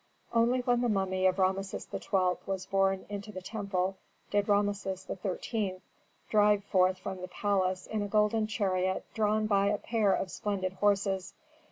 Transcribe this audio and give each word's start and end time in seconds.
Only 0.33 0.61
when 0.61 0.81
the 0.81 0.89
mummy 0.89 1.27
of 1.27 1.37
Rameses 1.37 1.87
XII. 1.91 2.09
was 2.47 2.65
borne 2.65 3.05
into 3.07 3.31
the 3.31 3.39
temple 3.43 3.97
did 4.31 4.49
Rameses 4.49 5.05
XIII. 5.05 5.79
drive 6.27 6.63
forth 6.63 6.97
from 6.97 7.21
the 7.21 7.27
palace 7.27 7.85
in 7.85 8.01
a 8.01 8.07
golden 8.07 8.47
chariot 8.47 9.05
drawn 9.13 9.45
by 9.45 9.67
a 9.67 9.77
pair 9.77 10.11
of 10.11 10.31
splendid 10.31 10.73
horses. 10.73 11.35